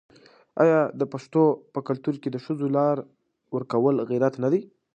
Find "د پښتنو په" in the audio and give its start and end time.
0.99-1.79